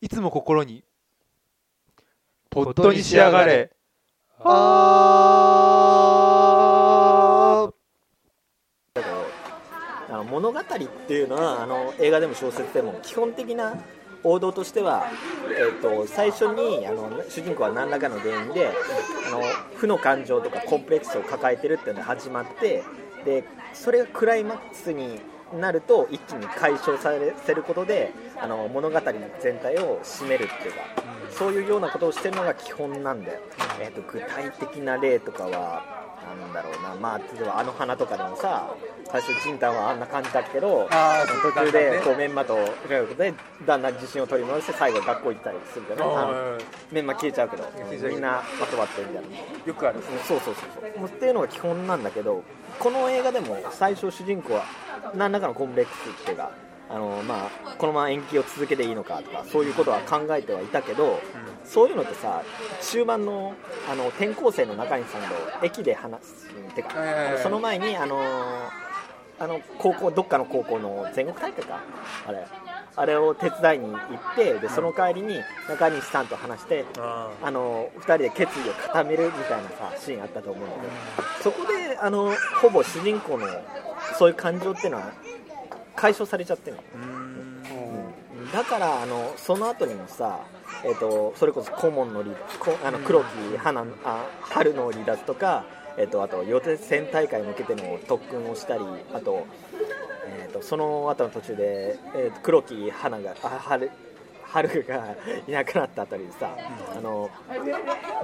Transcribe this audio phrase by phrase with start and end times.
[0.00, 0.82] いつも心に
[2.48, 3.70] ポットに仕上がれ。
[4.42, 4.90] あ
[10.08, 10.64] あの物語っ
[11.06, 13.76] ていうのはあの映画でも小説でも基本的な
[14.24, 15.06] 王道としては、
[15.50, 18.72] えー、と最初にあの主人公は何らかの原因で
[19.28, 19.42] あの
[19.76, 22.82] 負の感情とかコンプレックスを抱えてるっていうのが始まって
[23.26, 23.44] で
[23.74, 25.20] それがクライマックスに
[25.58, 27.12] なると一気に解消さ
[27.44, 29.00] せることであの物語
[29.40, 30.80] 全体を締めるっていうか、
[31.30, 33.40] そういうようなことをしてるのが基本なんだよ、
[33.80, 36.00] えー、と具体的な例とかは
[36.38, 38.74] なんだろうな、まあ、例えばあの花とかでもさ、
[39.10, 40.88] 最初、ジンタンはあんな感じだけど、
[41.42, 42.56] 途中でこうメンマと
[43.18, 43.34] で、
[43.66, 46.58] だんだん自信を取り戻して、最後、学校行ったりするじゃな
[46.92, 46.94] い？
[46.94, 47.64] メンマ消えちゃうけど、
[48.08, 49.28] みんなまとまってみたいな。
[49.66, 51.06] よくある、そうそうそうそう。
[51.06, 52.44] っていうのが基本なんだけど、
[52.78, 54.64] この映画でも最初、主人公は
[55.14, 56.50] 何らかのコンプレックスっていうか、
[56.92, 61.18] あのまあ、このまま延期を続けていいのかとかそういうことは考えてはいたけど、うん、
[61.64, 62.42] そういうのってさ
[62.80, 63.54] 終盤の
[63.88, 65.28] あの転校生の中西さんと
[65.64, 66.90] 駅で話すてか、
[67.42, 68.20] その前にあの
[69.38, 71.80] あの高校どっかの高校の全国大会か
[72.26, 72.44] あれ。
[72.96, 80.92] あれを手伝いに行ってでその帰りに中西さんと話してあの2人で決意を固めるみたいなさシーンあったと思うんだけど
[81.42, 83.46] そこであのほぼ主人公の
[84.18, 85.12] そういう感情っていうのは
[86.00, 90.40] 解消されちゃってるの、うん、だからあのその後にもさ
[90.82, 92.34] えーと、それこそ顧問の離
[92.84, 95.64] あの黒木花あ春の離脱とか、
[95.98, 99.46] えーと、あと予選大会に向けての特訓をしたりあと,、
[100.26, 103.90] えーと、その後の途中で、えー、黒木花があ春
[104.44, 106.56] 春がいなくなったあたりでさ、
[106.92, 107.30] うん、あの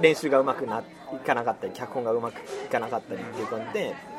[0.01, 0.81] 練習がうまくな
[1.13, 4.16] いかなかったり脚本がうまくいかなかったりっていう感じで。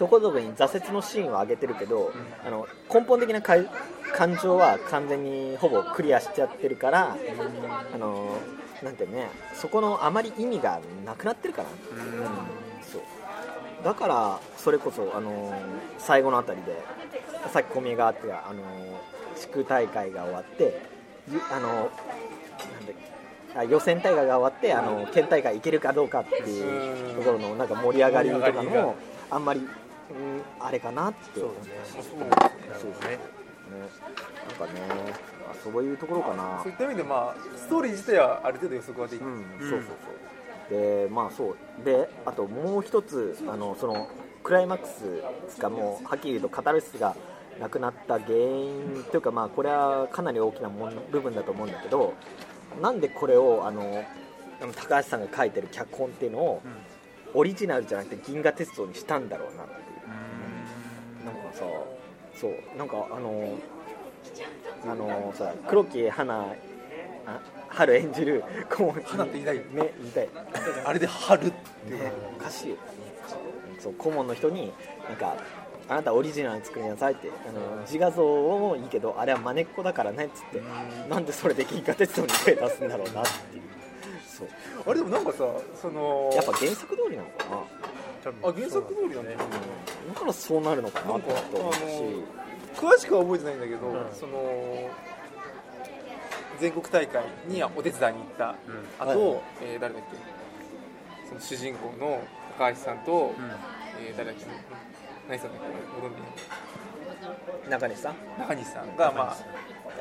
[0.00, 3.68] ところどころに挫折のシーンを上げてるけど、うん、あの根本的な感
[4.42, 7.18] 情は完全にほぼクリアしちゃってるから、
[7.94, 8.38] あの
[8.82, 13.02] なんてねそこのあまり意味がなくなってるから、うん、そう。
[13.84, 15.54] だからそれこそ、あの
[15.98, 16.82] 最後のあたりで
[17.52, 18.62] さっき小宮があって、あの
[19.36, 20.80] 地区大会が終わって
[21.52, 21.90] あのなん
[23.54, 28.94] だ予選大会が終わってあの県大会行けるかどうかっていうところのなんか盛り上がりとかも
[29.30, 29.60] あんまり
[30.58, 31.40] あれかなって。
[31.40, 31.72] そうですね。
[32.80, 33.08] そうですね。
[33.10, 33.18] ね
[34.58, 34.80] なんかね
[35.50, 36.60] あそういうところかな。
[36.62, 39.80] そういった意味でまあストーリー自体はある程度予測はできる、うん、そうそう
[40.68, 40.78] そう。
[40.78, 41.84] でまあそう。
[41.84, 44.08] であともう一つあのその
[44.42, 47.14] クライマックスがもうはっきり言うとカタルシスが
[47.60, 52.14] なくなった原因というかまあこれはかなり大きなもん部分だと思うんだけど
[52.80, 54.04] なんでこれをあの
[54.76, 56.62] 高橋さんが書いてる脚本っていうのを、
[57.32, 59.72] オリジナルじゃなくて銀河鉄道にしたんだろうなって。
[59.72, 59.89] さ
[62.40, 63.54] そうなんかあの
[64.86, 66.54] あのさ黒木花
[67.68, 68.42] 春演じる
[68.74, 70.28] こう 花って言いたいね言いたい。
[70.84, 72.76] あれで春ってねおかしいよ
[73.78, 74.72] そう顧問の人に
[75.06, 75.34] なんか
[75.88, 80.62] あなたオリジナル作りなさいってあの自画像もいいけどあれはまねっこだからねっつって
[81.08, 83.62] なんでそれで銀河鉄道に手出すんだろうなっていう。
[84.26, 84.48] そう。
[84.86, 85.38] あれでもなんかさ
[85.80, 87.79] そのやっぱ原作通りなのかな
[88.42, 89.22] あ原作通りだ。
[89.22, 89.36] ね、
[90.08, 91.30] だからそうなるのかなと思って
[92.76, 93.80] 詳しくは覚えてないんだけど、
[94.12, 94.90] その
[96.60, 98.54] 全国大会にお手伝いに行った、
[98.98, 100.16] あと、え誰だっけ？
[101.28, 102.22] その主人公の
[102.58, 103.34] 高橋さんと、
[103.98, 104.44] え誰だっけ？
[105.28, 105.66] 何さんだっけ？
[106.00, 106.12] ご存
[107.66, 107.70] 知？
[107.70, 108.14] 中西さん？
[108.38, 109.36] 中西さんがまあ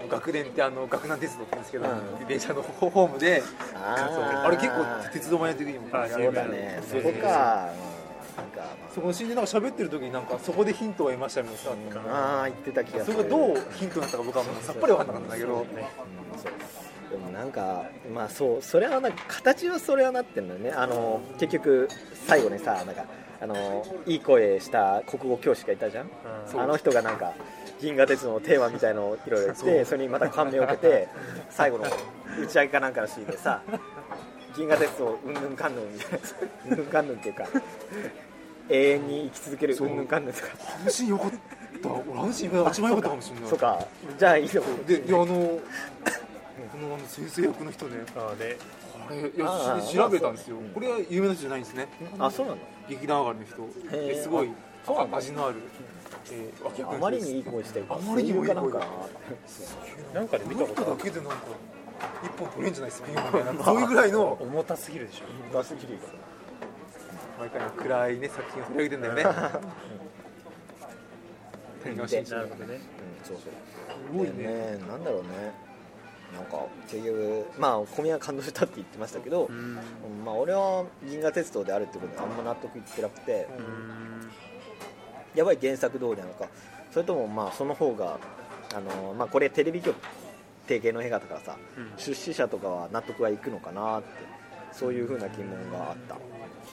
[0.10, 3.44] 学連ってあの学南鉄道って言うんですけど、うん、電車のホームで
[3.76, 6.82] あれ結構鉄道マニア的にもそうだね。
[6.90, 7.70] そこか、
[8.94, 12.12] そこのシーンでなんか喋ってる時になんかそこでヒントを得ましたみたいな。
[12.12, 13.18] ああ言ってた気がする。
[13.18, 15.66] それがどうヒントになったか僕はさっぱり分かんなかったんだけど、
[17.12, 20.72] でもなんかまあそうそれはなんか形はそれはなってんだよね。
[20.72, 21.88] あの結局
[22.28, 23.06] 最後にさなんか
[23.42, 26.10] あのいい声した国語教師がいたじゃん、
[26.56, 27.34] あの人がなんか
[27.80, 31.08] 銀河鉄道のテーマみたいのをいろいろ言ってそれにまた感銘を受けて
[31.50, 33.62] 最後の打ち上げかなんかのシーンでさ
[34.58, 36.20] 銀河鉄道うんぬんかんぬんみたいな。
[36.72, 37.46] うんぬんかんぬんっていうか
[38.70, 39.88] 永遠に生き続けるう。
[39.88, 40.48] んぬんかんぬんとか。
[40.86, 41.32] 安心よかっ
[41.82, 43.00] た俺安心一番よか。
[43.00, 43.50] ったかもしれない。
[43.50, 43.86] そうか。
[44.18, 47.98] じゃあいいのでいやあのこのあの先生役の人ね。
[48.16, 48.58] あれ
[49.08, 50.58] あれいや調べたんですよ。
[50.74, 51.88] これは有名な人じゃないんですね。
[52.20, 52.58] あそうなの
[52.88, 54.22] 劇団上がりの人。
[54.22, 54.50] すごい
[55.12, 55.56] 味のある
[56.32, 58.56] えー、あまりにいい声してるあまりにもいい声。
[58.56, 58.80] なんか
[60.14, 60.22] な。
[60.22, 61.36] んかで見たことだけでなんか
[62.24, 63.02] 一本取れるんじゃないです
[63.58, 65.26] かそういうぐらいの重たすぎるでしょ。
[65.52, 65.98] 重たすぎる
[67.40, 69.24] 毎回暗いね作品を取り上げてんだよね。
[71.80, 73.54] なるほどね、うん、そうそう。
[74.12, 74.78] すごいね。
[74.88, 75.30] なんだろうね。
[76.36, 79.56] なんか結局まあ小宮は感動したって言ってましたけど、うん。
[79.56, 79.76] うん
[80.26, 83.48] まあ、俺は銀河鉄道であるってことにあんま納得いってなくて、
[85.34, 86.48] やっぱり原作通りなのか。
[86.92, 88.20] それともまあその方が
[88.76, 89.96] あの、まあ、これテレビ局
[90.68, 91.94] 提携の映画だからさ、うん。
[91.98, 94.10] 出資者とかは納得がいくのかなって
[94.72, 96.18] そういうふうな疑問があった。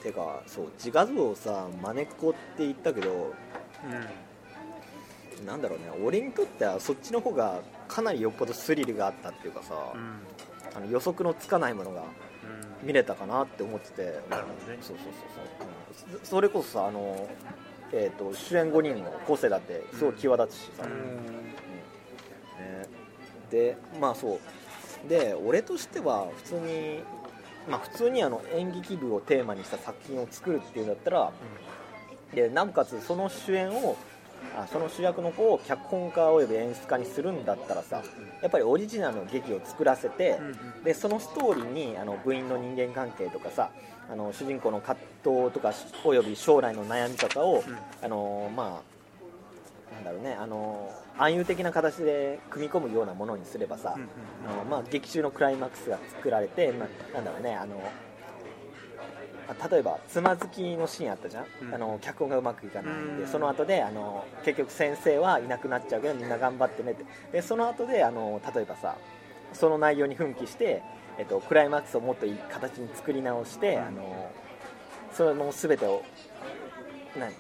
[0.02, 3.34] てかそう自画像をさ真似っこって言ったけど
[5.44, 10.20] なんだろうね俺にとってはそっちの方がかなりよっぽどスリルがあったっていうかさ、うん。
[10.76, 12.02] あの予測のつかないものが
[12.82, 14.02] 見れたかなって思ってて。
[14.28, 14.78] なるほどね。
[14.81, 15.12] そうそうそう
[16.08, 16.26] そう、うん。
[16.26, 17.28] それこそさあの、
[17.92, 21.26] えー、と主演5人の個性だってすごい際立つしさ、うん。
[21.26, 22.87] ね、
[23.50, 25.08] でまあそう。
[25.08, 27.00] で俺としては普通に
[27.68, 31.32] まあ普通にあの演劇部をテーマにした作品を作るっていうんだったら、
[32.34, 33.96] でなおかつその主演を
[34.56, 38.02] あその主役の子を脚本家および演出家にするんだったらさ
[38.42, 40.38] やっぱりオリジナルの劇を作らせて、
[40.84, 43.70] でそのストーリーにあの部員の人間関係とかさ
[44.10, 45.72] あの主人公の葛藤とか
[46.04, 47.64] および将来の悩みとかを、
[48.02, 48.95] あのまあ
[49.94, 57.81] なんだろうねあの暗喩的な形で組み込むようなものにすればさ、あのまあ、劇中のクライマックスが作られて、まあ、なんだろうねあの
[59.49, 61.75] あ例えばつまずきのシーンあったじゃん、うん。
[61.75, 63.29] あの脚本がうまくいかないんで、うん。
[63.29, 67.05] その後であの結局先生はいなくなっちゃうけどみんな頑張ってねって。
[67.33, 68.97] でその後であの例えばさ
[69.53, 70.83] その内容に奮起して、
[71.19, 74.31] えっと、クライマックスをもっといい形に作り直して、あの
[75.12, 76.56] その全てを何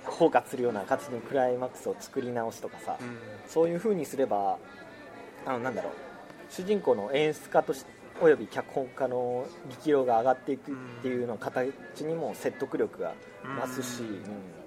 [0.04, 2.96] 包括するような形にクライマックスを作り直すとかさ、
[3.48, 4.58] そういう風にすれば
[5.44, 5.92] あのなんだろう
[6.50, 11.70] 主人公の演出家としておよび脚本家の力量が上がっていくっていうの形
[12.00, 13.14] にも説得力が
[13.66, 14.08] 増すし、うん。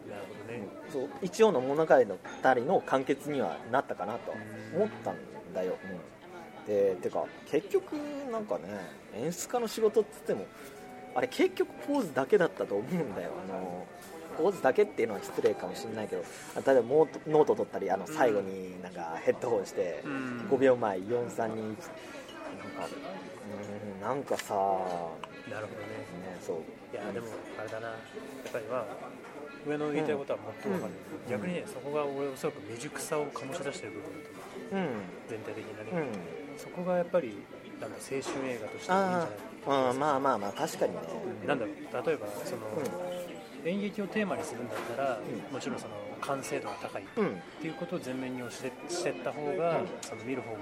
[0.10, 0.68] なるほどね。
[0.92, 4.34] そう一応の物語の2人の完結にはなったかなと
[4.76, 5.16] 思ったん
[5.54, 5.78] だよ、
[6.68, 7.94] うん、でてか結局
[8.32, 8.64] なんかね
[9.16, 10.46] 演出家の仕事っつっても
[11.16, 13.32] あれ結局ポーズだけだったと思うんだよ。
[13.50, 16.24] あのポーズだけっていうのは失礼かもしれないけど
[16.56, 20.48] あ例えばノートノート取ったりあの最後になんかヘッドホンしてうん。
[20.50, 21.10] 5秒前4321
[21.40, 21.78] なんか
[23.98, 26.38] うんなんかさ、ね、なるほどね。
[26.42, 26.58] そう。
[26.94, 27.28] いやでも
[27.60, 27.88] あれだな。
[27.90, 28.86] やっぱりまあ
[29.68, 30.94] 上の言いたいことはもっと分かる
[31.28, 34.90] けど、逆にねそこが俺おそらく未熟さを醸し出してる部分だと思ううん。
[35.28, 37.38] 全体的なね、うんそこがやっぱり
[37.80, 39.30] なんだ青春映画としていいんじゃあない
[39.68, 41.00] あ、うん、まあまあまあ確かにね、
[41.48, 42.62] なんだろう例えばその、
[43.66, 45.54] 演劇をテーマにするんだったら、うん。
[45.54, 50.58] もちろんその完成度が高いっうんていうことを前面に押してしてった方が、その見る方も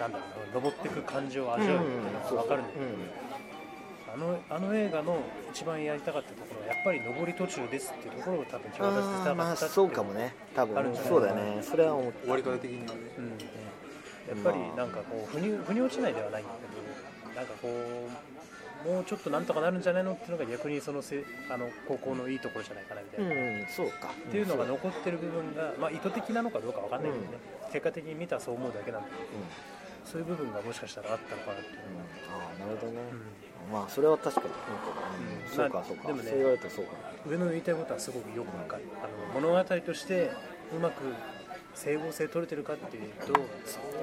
[0.00, 2.86] なんだろうな登っていく感情を味わうっていうのが分かるんだけど、
[4.14, 5.18] あのあの映画の
[5.52, 10.34] 一番やりたかったところはやっぱり上り途中ですっていうところを多分際立たせあーたかったまあそうかもね。
[10.54, 11.62] 多分あるんじゃないそうだよね。
[11.62, 18.35] それは思っ終わり方的にはねうん、やっぱりなんかこう腑に腑に落ちないではないんだけどなんかこう
[18.86, 24.08] もうちょっとなんとかなるんじゃないのっていうのが逆にそのせあの高校のいいところじゃないかなみたいな、うんそうか。
[24.28, 27.38] っていうのが残ってる部分が、まあ、意図的なのかどうかわかんないけどね、
[27.72, 30.06] 結果的に見たらそう思うだけなんだけどうん。
[30.06, 32.98] そういう部分がもしかしたらあったのかなっていうのは、ああなるほどね。
[33.10, 33.72] うん。
[33.72, 34.46] まあそれは確かに
[35.50, 35.56] うん。
[35.56, 36.06] そうかそうか。
[36.06, 36.92] でもねそう言われるとそうか
[37.26, 38.84] 上野の言いたいことはすごくよくわかる。
[39.02, 40.30] あの物語として
[40.74, 41.02] うまく
[41.74, 43.34] 整合性取れてるかっていうと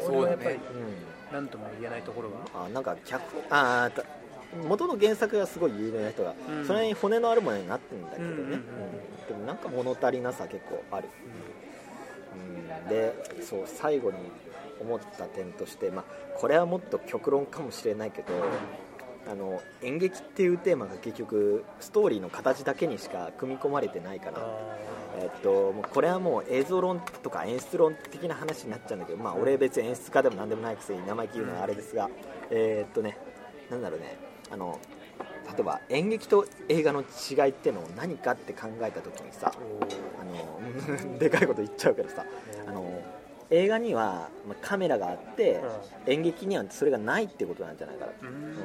[0.05, 0.59] それはやっぱり
[1.31, 2.65] 何とも言えないところが。
[2.65, 4.03] あなんか脚あーた
[4.67, 6.65] 元の原作がすごい有名な人が、うん。
[6.65, 9.13] それに骨のあるものになってるんだけどね、うんうんうんうん。
[9.27, 11.09] でもなんか物足りなさ結構ある、
[12.83, 14.17] うん、でそう最後に
[14.81, 16.05] 思った点として、まあ、
[16.35, 18.33] これはもっと極論かもしれないけど
[19.31, 24.75] あの演劇っていうテーマが結局ストーリーの形だけにしか組み込まれてないからあ
[25.15, 32.09] えっと、もうこれはもう映像論とか演出論的な話になっちゃうんだけど、まあ、俺別に演出家でもなんでもないくせに生意気言うのはあれですが、
[32.49, 33.17] えーっとね
[33.69, 34.79] なんだろうねあの
[35.47, 39.51] 例えば演劇と映画の違いってのを何かって考えた時にさ
[40.21, 42.25] あの でかいこと言っちゃうけどさ
[42.67, 43.01] あの
[43.49, 45.61] 映画にはまあカメラがあって
[46.07, 48.55] 演劇にはそれがないってことなんじゃないかなーうん。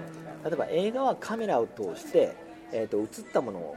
[0.45, 2.35] 例えば映画はカメラを通して、
[2.73, 3.77] えー、と映ったものを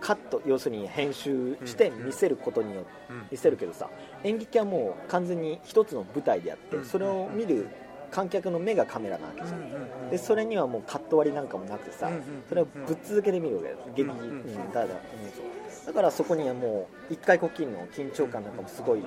[0.00, 3.26] カット要するに編集して見せることによってうん。
[3.30, 3.88] 見せるけどさ
[4.22, 6.84] 演劇はもう完全に一つの舞台であってうん。
[6.84, 7.68] それを見る
[8.14, 10.10] 観客の目がカメラなわけじゃん。
[10.10, 13.78] でそれにはもうカット割りなんかもなくてさうんうんそれをぶっ続けて見るわけだよ。
[13.96, 14.54] 劇うんうんうん。
[14.72, 19.02] だからうんそうだからそこにはもう一回こっきりの緊張感なんかもすごい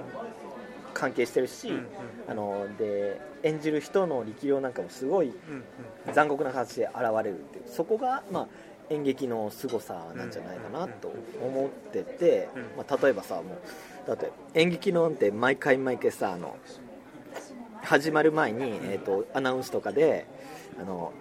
[0.94, 1.86] 関係してるしうんうん。
[2.28, 7.64] あので演じる人の力量なんかもすごいうん残酷な形で現れるっていう。
[7.70, 8.48] そこが、まあ、
[8.90, 12.62] 演劇の凄さなんじゃないかなと思ってて、うん。
[12.78, 13.46] まあ、例えばさもう
[14.08, 16.58] だって演劇のなんて毎回毎回さあの
[17.88, 20.28] 始まる前に、えーと、アナウンスとかで
[20.80, 21.14] あの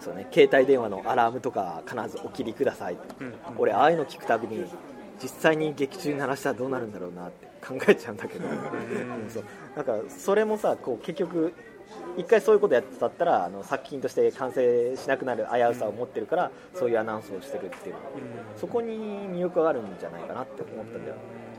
[0.00, 4.66] そうね、携帯電話のアラームとか必ずお切りください、うん、俺ああいうの聞くたびに
[5.22, 9.44] 実際に劇中に鳴らしたらどうなるんだろうなって考えちゃうんだけど、うん、そう。
[9.74, 11.54] なんかそれもさこう結局
[12.18, 17.94] 一回そういうことやってたったらあの作品として完成しなくなる危うさを持ってるから、そういうアナウンスをしてるっていう、
[18.60, 18.96] そこに
[19.30, 21.16] 魅力があるんじゃないかなって思ったんだよ、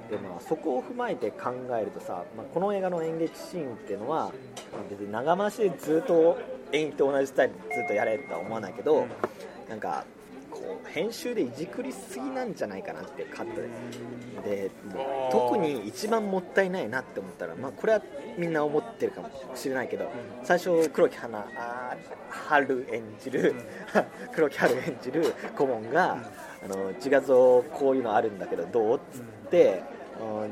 [0.09, 4.31] でまあ、そこを踏まえて考えるとさ、まあ、この映画の演劇シーンっていうのは
[4.89, 6.37] 別に長回しでずっと
[6.71, 9.07] 演技と同じスタイルでずっとやれとは思わないけど、
[9.67, 10.05] なんか
[10.51, 13.69] こう編集でいじくりすぎなんじゃないかなってカットで
[14.45, 14.71] で
[15.31, 18.01] 特に一番もったいないなって思ったら、まあ、これは
[18.37, 20.09] みんな思ってるかもしれないけど
[20.43, 21.45] 最初黒木花
[22.29, 23.55] 春演じる
[24.33, 26.17] 黒木春演じる顧問が
[26.63, 29.83] あの自画像こういうのあるんだけどどうっつって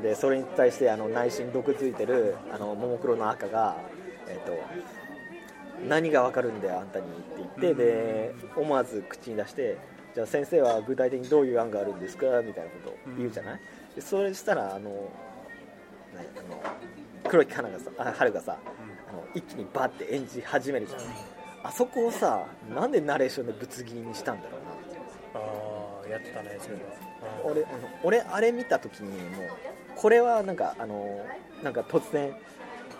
[0.02, 3.76] でそれに対してあの内心毒づいてるあのももクロの赤が、
[4.28, 4.52] えーと
[5.88, 9.76] 何が分かるんだよあんたにって言ってで思わず口に出して
[10.14, 13.60] じゃあ先生は具体的にどういう案があるんですかみたいなことを言うじゃない、
[13.96, 14.90] でそれしたらあの
[16.14, 16.62] あの
[17.28, 18.56] 黒木花がさあ春がさ、
[19.10, 21.00] あの一気にバッて演じ始めるじゃん、
[21.64, 24.73] あそこをさなんでナレーションでぶつ切りにしたんだろうな
[26.08, 26.80] やってたねそれは、
[27.44, 29.50] 俺あの俺あれ見た時にもう
[29.96, 31.24] これはなんかあの
[31.62, 32.34] なんか突然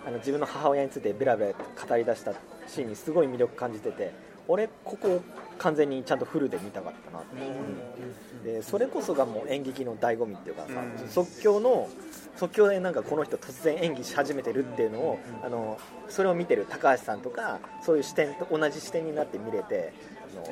[0.05, 1.53] あの自分の母親についてベラベラ
[1.87, 2.33] 語り出した
[2.67, 4.13] シーンにすごい魅力感じてて
[4.47, 5.21] 俺ここ
[5.57, 11.89] 完全にちゃんとフルで見たかったなうん、でそれこそがもう演劇の醍醐味っていうかさ、うん、即興の
[12.35, 15.77] 即興でなんかこの人突然演技し始めてるっていうのを、あの
[16.09, 19.93] それを見てる高橋さんとかそういう視点と同じ視点になって見れて
[20.33, 20.43] あの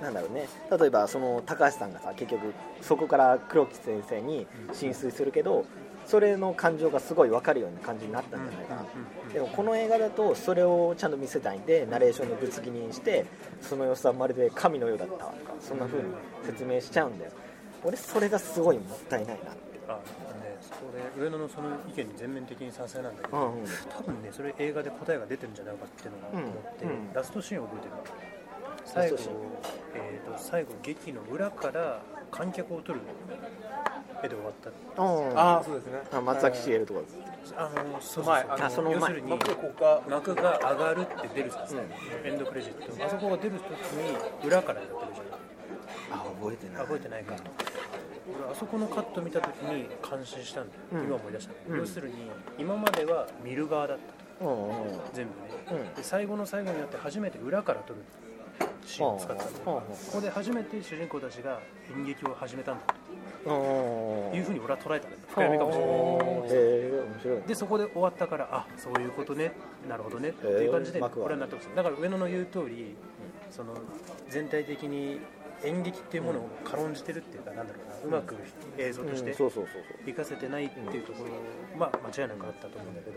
[0.00, 0.48] なんだろうね。
[0.70, 5.64] 例えばその高橋さんがさ結局そこから黒木先生に浸水するけど
[6.06, 8.84] それの感情がすごい分かるような感じになったんじゃないかな。
[9.32, 13.26] でもこの映画だとそれをちゃんと見せたいんでナレーションでぶつ切りにして
[13.60, 16.08] その様子はまるで神のようだったとかそんな風に
[16.44, 17.32] 説明しちゃうんだよ。
[17.84, 19.70] 俺それがすごいもったいないなって。
[19.88, 27.92] あねそこで上野のその意見に全面的に賛成なんだけど、うんうん、多分ねそれ映画で答えが出てるんじゃないかっていうのが思って、うんうん、ラストシーンを覚えてる
[28.84, 29.16] 最後,、
[29.94, 33.00] えーと、最後劇の裏から観客を撮る
[34.22, 34.70] 絵で終わった。
[35.42, 36.00] ああそうですね。
[36.12, 37.00] あ松崎しげるとか
[37.56, 39.46] あのそうそうあその要するに幕
[39.80, 41.82] が幕が上がるって出るじゃないですか、
[42.22, 43.04] うん、エンドクレジット。
[43.06, 46.82] あそこが出る時に裏からやってるじゃんあ覚えてない。
[46.82, 52.14] 覚えてないか、俺あそこのカット見た時に感心したんだよ、うん、今思い出した、うん、要するに
[52.58, 54.20] 今までは見る側だった。
[54.40, 58.00] と、全部ね、で最後の最後になって初めて裏から撮る
[58.90, 59.82] シーンを使ったんだこ
[60.12, 61.60] こで初めて主人公たちが
[61.96, 62.94] 演劇を始めたんだ
[63.44, 64.44] という。
[64.44, 65.10] ふうに俺は捉えたん。
[65.10, 67.48] だ深読みかもしれない。
[67.48, 69.52] でそこで終わったからあそういうことね。
[69.88, 70.30] なるほどね。
[70.30, 71.40] っていう感じで俺は。
[71.40, 72.94] 納得しただから上野の言う通り
[73.50, 73.74] その
[74.28, 75.20] 全体的に
[75.62, 78.34] 演劇っていうものを軽んじてるっていうか、なんだろうな、うまく
[78.78, 79.34] 映像として
[80.06, 81.30] 生かせてないっていうところ、
[81.78, 83.16] まあ、間違いなくあったと思うんだけど、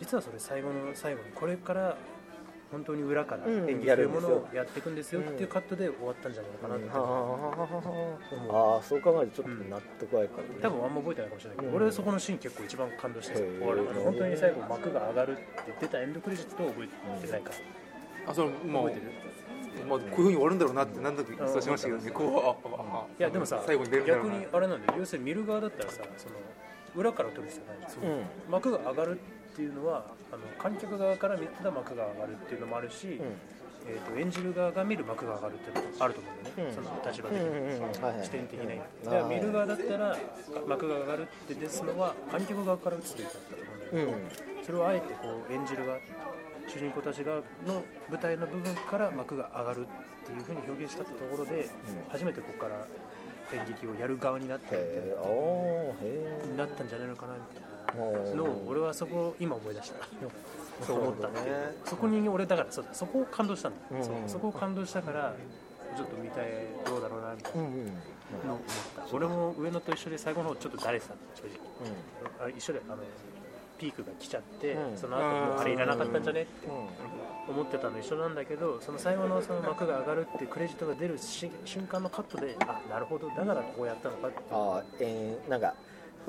[0.00, 1.96] 実はそれ、最後の最後に、これから
[2.72, 7.00] 本当に裏から演技というものをやっていくんですよっていうカットで終わったんじゃないかなと
[8.50, 13.34] ああそう考えるとちょっと納得はいかない、多分あんま覚えてないかもしれないけど、俺はそこのシーン結構一番感動して
[14.04, 16.88] 本当に最後幕が上がるって言ってたエンドクレジットを覚え
[17.26, 17.52] てないか
[18.26, 19.12] あそれもう覚えてる？
[19.88, 26.34] まあ、こういうふうに終わるんだろうなって何だかそうしましたけどね、こういやでもさ最後に出る逆にあれなんで要するに見る側だったらさその
[26.96, 28.00] 裏から撮る必要ないですよ、
[28.50, 29.20] 幕が上がる
[29.56, 33.14] っていうのはあの観客側から見てた幕が上がるっていうのもあるし、うん、
[33.88, 40.18] えーと、演じる側が見る幕が上がるっていうのもあると思うんだよね、うん、その立場的に、視点的に、だから見る側だったら
[40.68, 45.98] 幕が上がるってですのは観客側から映すべきだったと思うんだけど、うん、それをあえてこう演じる側
[46.68, 51.70] 主人公たちがの舞台の部分から幕が上がるっていうふうに表現したところで、
[52.10, 52.84] 初めてここから
[53.54, 55.14] 演劇をやる側になって
[56.58, 57.75] なったんじゃないのかなみたいな。
[58.34, 59.96] の俺はそこを今思い出した。
[60.84, 65.34] そう思ったっていうそこに俺だからそうだそこを感動したんだ、うんうん、そそこを感動したから
[65.96, 66.46] ちょっと見たい
[66.84, 67.60] どうだろうなみたいな。
[67.62, 67.68] の
[68.54, 68.60] 思っ
[69.08, 71.54] た、俺も上野と一緒で最後の方ちょっとだれてた正直、
[72.44, 72.98] うん、あ一緒であの
[73.78, 76.68] ピークが来ちゃって、うん、その後もうあれいらなかったんじゃねって
[77.48, 81.50] 思ってたの一緒なんだけどその最後のその幕が上がるってクレジットが出る瞬
[81.86, 84.38] 間のカットであなるほどだからこうやったのかって。
[84.50, 85.74] あ、えー、なんか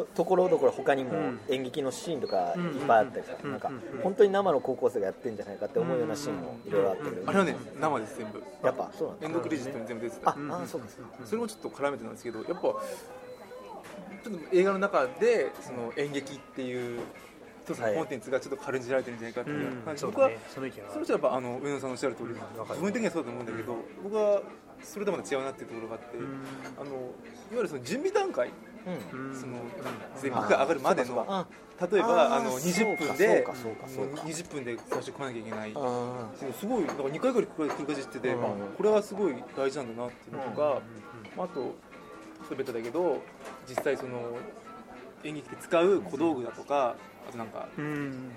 [0.06, 1.12] ところどころ他にも
[1.50, 3.72] 演劇のシーンとかいっぱいあったりさ、なんか
[4.04, 8.44] 本当に生の高校生がやってるんじゃないかって思うようなシーンもいろいろあってる、あれはね生です全部。
[8.63, 10.30] やっぱそうなんエンドクレジットに全部出てた。
[10.32, 12.80] ああそうですそれもちょっと絡めてなんですけどやっぱちょっ
[14.24, 17.01] と映画の中でその演劇っていう
[17.66, 20.46] 一つのコンテンツがちょっと軽んじられてるんじゃないかっていう感じ、僕はそうだね。
[20.56, 24.42] その意見はそれじゃやっぱあの上野さんのおっしゃる通りわかる部分的にはそうだと思うんだけど僕は
[24.84, 26.07] それとまた違うなっていうところがあって
[26.79, 27.10] あのいわ
[27.51, 28.50] ゆるその準備段階
[29.12, 29.36] うん。
[29.36, 29.57] その
[30.22, 31.46] 全国が上がるまでのあ
[31.79, 34.17] 例えばあのあー20分でそうかそうかそうか。
[34.17, 35.74] そうか20分で最初来なきゃいけない。
[35.75, 36.29] あ
[36.60, 38.43] すごいなんか2回ぐらい繰り返してて、うん。
[38.43, 40.81] あこれはすごい大事なんだなっていうのとか、
[41.36, 41.72] まあ、あとちょ
[42.46, 43.22] っとベタだけど
[43.67, 44.38] 実際その
[45.24, 46.96] 演劇で使う小道具だとか
[47.27, 48.31] あとなんかうん。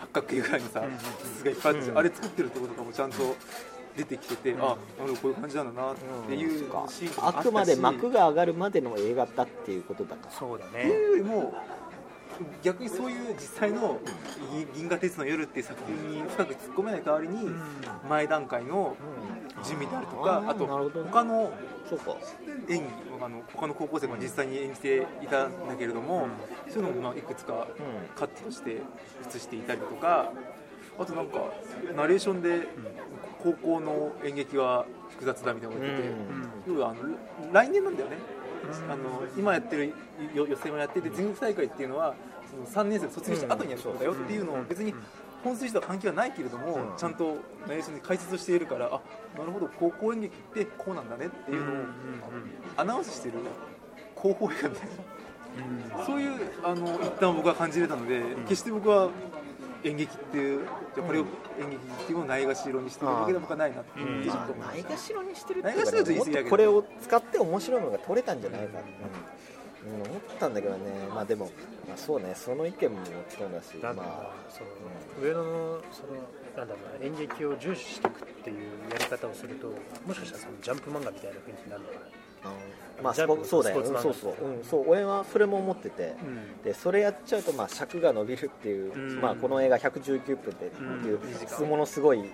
[0.00, 0.82] 八角形ぐらいのさ
[1.36, 1.98] 筒がいっぱいあって、うん。
[1.98, 3.16] あれ作ってるところとかもちゃんと
[3.96, 5.94] 出てきてて、あなるほどこういう感じなんだなっ
[6.26, 10.32] ていうシそうかーンとかあくまで幕が上がるまでの映画だっていうことだから。
[10.32, 10.70] そうだね。
[10.70, 11.54] っていうよりも
[12.64, 14.00] 逆にそういう実際の
[14.74, 17.48] 「銀河鉄の夜」っていう作品に深く突っ込めない代わりに
[18.08, 18.96] 前段階の
[19.62, 21.52] 準備であるとかあーあと他の
[21.88, 22.16] そうか。
[22.68, 22.86] 演技
[23.24, 26.26] あの他の高校生が実際に演じていたんだけれども、
[26.68, 27.66] そういうのもまあいくつか
[28.16, 30.32] カットとして映していたりとか
[30.98, 31.52] あとなんか
[31.94, 32.68] ナレーションで
[33.44, 36.14] 高校の演劇は複雑だみたいなこと言ってて、
[36.66, 37.00] 要はあの
[37.52, 38.16] 来年なんだよね、
[38.90, 39.92] あの今やってる
[40.34, 42.14] よ予選をやってて全国大会っていうのは
[42.50, 44.94] その3年生卒業した後にやることだよっていうのを別に
[45.44, 46.96] 本筋とは関係はないけれども、うん。
[46.96, 47.36] ちゃんと
[47.66, 49.00] ナレーションで解説をしているからあ
[49.38, 51.74] なるほど高校演劇ってこうなんだねっていうのを
[52.78, 53.34] アナウンスしてる
[54.16, 54.88] 広報映画みたい
[55.98, 56.30] な、そういう
[56.64, 59.10] あの一端を僕は感じれたので、決して僕は
[59.84, 61.22] 演劇っていうじゃあこれを
[61.60, 69.44] 演劇っていうのをないがしろにしてるわけでも僕はないなっていうちょっとまあないがしろにしてるっていうないがしろと言い過ぎだけどもっとこれを使って面白いのが取れたんじゃないかって、うん
[69.84, 70.78] 思ったんだけどね。
[71.14, 71.50] まあでも、
[71.86, 73.00] まあ、そうねその意見も。
[73.00, 74.70] もちろんだしだまあその
[75.22, 76.14] 上野のその
[76.56, 79.68] なんだろうな演劇を重視していくっていうやり方をすると
[80.06, 82.23] もしかしたらそのジャンプ漫画みたいな雰囲気になるのかな
[83.02, 83.84] まあスポそうだよ。
[83.84, 86.14] そうそう、うん、そう俺はそれも思ってて、
[86.64, 89.20] でそれやっちゃうとまあ尺が伸びるっていう、うん。
[89.20, 91.20] まあ、この映画119分でっていう
[91.60, 91.68] うん。
[91.68, 92.24] ものすごい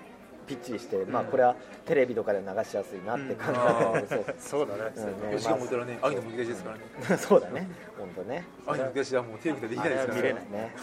[0.47, 3.61] ピッチリして、まあこれはテレビとかで流しやすいなって感じ。
[3.61, 4.83] だったんですよ、そうだね。
[4.97, 5.31] うん。
[5.31, 5.37] ね。
[5.37, 5.99] 吉川もいたらね。
[6.03, 6.83] 愛のむき出しですからね。
[7.09, 7.69] ま あそうだね。
[7.99, 8.45] 本当ね。
[8.67, 10.75] 愛のむき出しはもうテレビでできないですからあれは見れないね。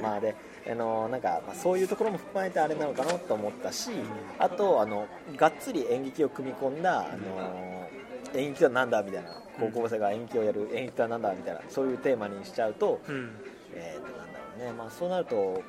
[0.00, 0.34] まあで
[0.66, 3.90] あのなんか、まあ、そういうところも含まれてあれなのかなと思ったし、
[4.38, 7.88] あとあのがっつり演劇を組み込んだ、あの
[8.34, 13.30] 演劇はなんだみたいな高校生が演劇をやる演劇とはなんだみたいなそういうテーマにしちゃうと,、うん。
[13.74, 15.62] えー、となんだろうね、まあ、そうなると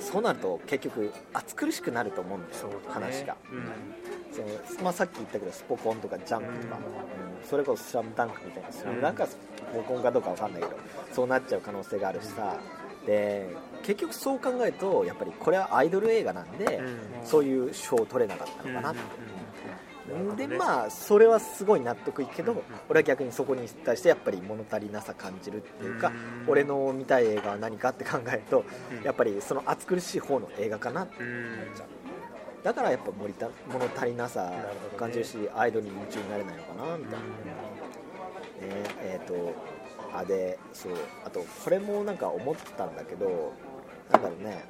[0.00, 2.74] そうなると結局暑苦しくなると思うんだよ、ね。
[2.88, 3.36] 話が。
[3.50, 3.68] うん。
[4.32, 7.48] そのまあ、さっき言ったけどスポコンとかジャンプとか、うん。
[7.48, 9.36] それこそスラムダンクみたいなスラムダンクはス
[9.74, 10.76] ポコンかどうかわかんないけど
[11.12, 12.56] そうなっちゃう可能性があるしさ
[13.06, 16.98] で結局そう考えるとやっぱりこれはアイドル映画なんで、うん。
[17.24, 18.90] そういう賞を取れなかったのかな。
[18.90, 19.00] って、
[20.12, 26.50] うんでまあそれはすごい納得いくけど、俺は逆にそこに対してやっぱり物足りなさ感じるっていうか、うん。
[26.50, 29.04] 俺の見たい映画は何かって考えると、うん。
[29.04, 31.22] やっぱりその暑苦しい方の映画かなって。
[31.22, 31.56] うん。
[32.62, 33.32] だからやっぱ物
[33.96, 34.50] 足りなさ
[34.96, 37.18] 感じるし、アイドルに夢中になれないのかなみたいな、
[39.28, 39.54] と
[40.14, 40.92] あでそう
[41.24, 43.52] あとこれもなんか思ってたんだけど
[44.10, 44.64] なんだろうね。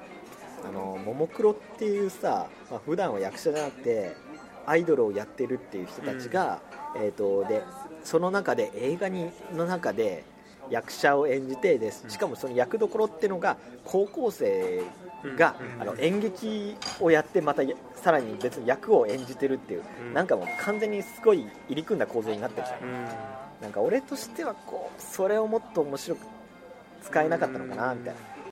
[0.68, 4.16] あのももクロっていうさ、まあ普段は役者じゃなくて
[4.66, 6.60] アイドルをやってるっていう人たちが、
[6.96, 7.62] えー、とで
[8.02, 10.24] その中で映画にの中で
[10.68, 14.82] 役者を演じてでしかもその役どころっていうのが高校生
[15.36, 15.82] が、うん。
[15.82, 20.14] あの演劇をやってまたやさらに別に役を演じてるっていう、うん。
[20.14, 22.66] なんかもう完全にすごい入り組んだ構造になってる。
[22.66, 26.26] じゃんうんなんか俺としてはこうそれをもっと面白く
[27.02, 28.37] 使えなかったのかなみたいな。